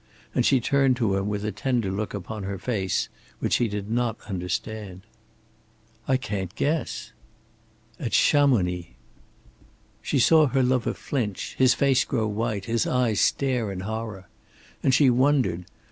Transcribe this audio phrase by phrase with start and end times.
[0.33, 3.07] and she turned to him with a tender look upon her face
[3.37, 5.01] which he did not understand.
[6.07, 7.11] "I can't guess."
[7.99, 8.95] "At Chamonix!"
[10.01, 14.27] She saw her lover flinch, his face grow white, his eyes stare in horror.
[14.81, 15.65] And she wondered.